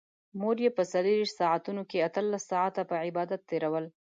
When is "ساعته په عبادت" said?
2.51-3.41